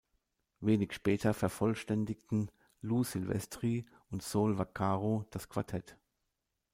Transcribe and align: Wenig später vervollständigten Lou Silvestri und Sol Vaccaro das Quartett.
Wenig 0.61 0.93
später 0.93 1.31
vervollständigten 1.31 2.49
Lou 2.81 3.03
Silvestri 3.03 3.85
und 4.09 4.23
Sol 4.23 4.57
Vaccaro 4.57 5.27
das 5.29 5.47
Quartett. 5.47 5.95